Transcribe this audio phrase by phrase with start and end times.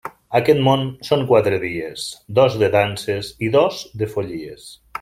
[0.37, 2.05] Aquest món són quatre dies:
[2.41, 4.67] dos de danses i dos de follies.